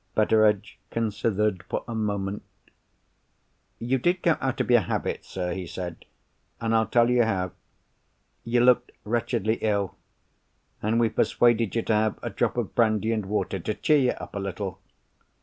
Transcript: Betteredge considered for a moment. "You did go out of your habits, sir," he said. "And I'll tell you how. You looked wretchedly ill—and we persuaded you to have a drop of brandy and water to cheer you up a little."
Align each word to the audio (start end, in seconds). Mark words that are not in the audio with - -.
Betteredge 0.15 0.79
considered 0.89 1.61
for 1.69 1.83
a 1.87 1.93
moment. 1.93 2.41
"You 3.77 3.99
did 3.99 4.23
go 4.23 4.35
out 4.41 4.59
of 4.59 4.71
your 4.71 4.79
habits, 4.81 5.27
sir," 5.27 5.53
he 5.53 5.67
said. 5.67 6.05
"And 6.59 6.73
I'll 6.73 6.87
tell 6.87 7.07
you 7.11 7.21
how. 7.21 7.51
You 8.43 8.61
looked 8.61 8.91
wretchedly 9.03 9.59
ill—and 9.61 10.99
we 10.99 11.07
persuaded 11.09 11.75
you 11.75 11.83
to 11.83 11.93
have 11.93 12.19
a 12.23 12.31
drop 12.31 12.57
of 12.57 12.73
brandy 12.73 13.11
and 13.11 13.27
water 13.27 13.59
to 13.59 13.75
cheer 13.75 13.99
you 13.99 14.11
up 14.13 14.33
a 14.33 14.39
little." 14.39 14.81